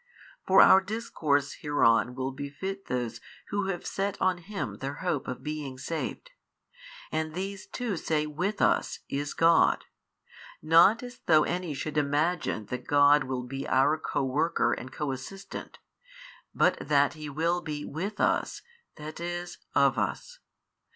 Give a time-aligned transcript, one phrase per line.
[0.47, 5.43] For our discourse hereon will befit those who have set on Him their hope of
[5.43, 6.31] being saved.
[7.11, 9.85] And these too say With us is God,
[10.59, 15.11] not as though any should imagine that God will be our co worker and co
[15.11, 15.77] assistant,
[16.51, 18.63] but that He will be with us,
[18.95, 20.39] that is, of us.